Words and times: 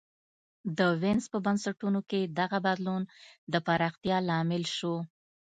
د 0.77 0.79
وینز 1.01 1.25
په 1.33 1.37
بنسټونو 1.45 1.99
کې 2.09 2.21
دغه 2.39 2.57
بدلون 2.65 3.01
د 3.53 3.55
پراختیا 3.67 4.17
لامل 4.29 4.63
شو 4.77 4.95